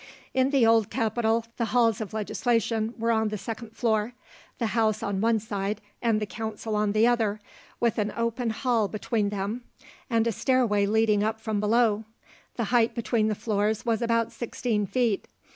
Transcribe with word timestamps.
In 0.33 0.49
the 0.49 0.65
old 0.65 0.89
capitol 0.89 1.45
the 1.57 1.65
halls 1.77 2.01
of 2.01 2.11
legislation 2.11 2.95
were 2.97 3.11
on 3.11 3.27
the 3.27 3.37
second 3.37 3.75
floor, 3.77 4.13
the 4.57 4.65
house 4.73 5.03
on 5.03 5.21
one 5.21 5.37
side 5.37 5.79
and 6.01 6.19
the 6.19 6.25
council 6.25 6.75
on 6.75 6.93
the 6.93 7.05
other, 7.05 7.39
with 7.79 7.99
an 7.99 8.11
open 8.17 8.49
hall 8.49 8.87
between 8.87 9.29
them 9.29 9.63
and 10.09 10.25
a 10.25 10.31
stairway 10.31 10.87
leading 10.87 11.23
up 11.23 11.39
from 11.39 11.59
below. 11.59 12.03
The 12.55 12.63
height 12.73 12.95
between 12.95 13.27
the 13.27 13.35
floors 13.35 13.85
was 13.85 14.01
about 14.01 14.31
sixteen 14.31 14.87
feet. 14.87 15.27